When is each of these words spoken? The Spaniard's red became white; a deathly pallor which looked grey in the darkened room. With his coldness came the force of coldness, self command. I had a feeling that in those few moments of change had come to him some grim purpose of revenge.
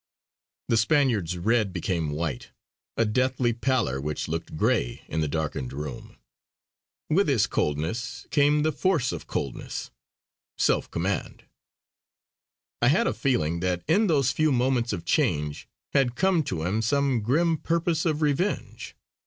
The 0.67 0.77
Spaniard's 0.77 1.37
red 1.37 1.71
became 1.71 2.09
white; 2.09 2.49
a 2.97 3.05
deathly 3.05 3.53
pallor 3.53 4.01
which 4.01 4.27
looked 4.27 4.57
grey 4.57 5.03
in 5.07 5.21
the 5.21 5.27
darkened 5.27 5.71
room. 5.73 6.17
With 7.07 7.27
his 7.27 7.45
coldness 7.45 8.25
came 8.31 8.63
the 8.63 8.71
force 8.71 9.11
of 9.11 9.27
coldness, 9.27 9.91
self 10.57 10.89
command. 10.89 11.43
I 12.81 12.87
had 12.87 13.05
a 13.05 13.13
feeling 13.13 13.59
that 13.59 13.83
in 13.87 14.07
those 14.07 14.31
few 14.31 14.51
moments 14.51 14.91
of 14.91 15.05
change 15.05 15.67
had 15.93 16.15
come 16.15 16.41
to 16.45 16.63
him 16.63 16.81
some 16.81 17.21
grim 17.21 17.57
purpose 17.59 18.03
of 18.03 18.23
revenge. 18.23 18.95